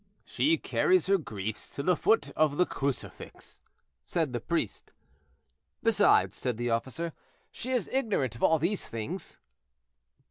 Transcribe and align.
"She 0.25 0.57
carries 0.57 1.05
her 1.05 1.19
griefs 1.19 1.75
to 1.75 1.83
the 1.83 1.95
foot 1.95 2.31
of 2.31 2.57
the 2.57 2.65
crucifix," 2.65 3.61
said 4.03 4.33
the 4.33 4.39
priest. 4.39 4.93
"Besides," 5.83 6.35
said 6.35 6.57
the 6.57 6.71
officer, 6.71 7.13
"she 7.51 7.69
is 7.69 7.87
ignorant 7.91 8.33
of 8.33 8.41
all 8.41 8.57
these 8.57 8.87
things." 8.87 9.37